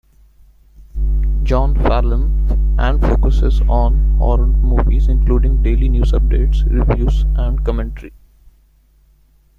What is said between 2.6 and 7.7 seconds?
and focuses on horror movies including daily news updates, reviews, and